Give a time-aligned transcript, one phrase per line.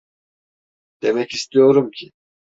[1.01, 2.11] Demek istiyorum ki…